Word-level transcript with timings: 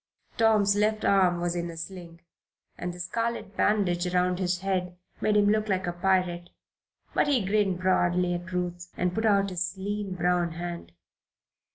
Tom's 0.35 0.75
left 0.75 1.05
arm 1.05 1.39
was 1.39 1.55
in 1.55 1.69
a 1.69 1.77
sling, 1.77 2.21
and 2.75 2.91
the 2.91 2.99
scarlet 2.99 3.55
bandage 3.55 4.07
around 4.07 4.39
his 4.39 4.61
head 4.61 4.97
made 5.21 5.37
him 5.37 5.45
look 5.47 5.69
like 5.69 5.85
a 5.85 5.93
pirate; 5.93 6.49
but 7.13 7.27
he 7.27 7.45
grinned 7.45 7.79
broadly 7.79 8.33
at 8.33 8.51
Ruth 8.51 8.91
and 8.97 9.13
put 9.13 9.27
out 9.27 9.51
his 9.51 9.77
lean 9.77 10.15
brown 10.15 10.53
hand. 10.53 10.93